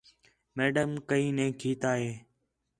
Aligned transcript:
میڈم 0.57 0.89
کئیں 1.09 1.31
نے 1.37 1.51
کیتھا 1.61 1.93
ہے 2.01 2.13